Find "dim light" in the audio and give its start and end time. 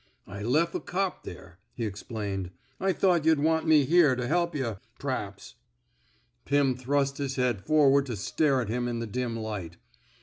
9.05-9.77